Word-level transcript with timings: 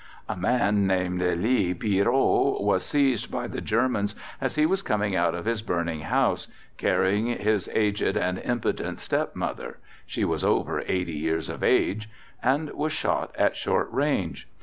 A 0.27 0.35
man 0.35 0.87
named 0.87 1.21
Elie 1.21 1.75
Pierrot 1.75 2.63
was 2.63 2.83
seized 2.83 3.29
by 3.29 3.45
the 3.47 3.61
Germans 3.61 4.15
as 4.41 4.55
he 4.55 4.65
was 4.65 4.81
coming 4.81 5.15
out 5.15 5.35
of 5.35 5.45
his 5.45 5.61
burning 5.61 5.99
house, 5.99 6.47
carrying 6.77 7.27
his 7.27 7.69
aged 7.71 8.17
and 8.17 8.39
impotent 8.39 8.97
step 8.99 9.35
mother 9.35 9.77
(she 10.07 10.25
was 10.25 10.43
over 10.43 10.81
80 10.87 11.11
years 11.13 11.49
of 11.49 11.63
age), 11.63 12.09
and 12.41 12.71
was 12.71 12.91
shot 12.91 13.35
at 13.37 13.55
short 13.55 13.89
range. 13.91 14.47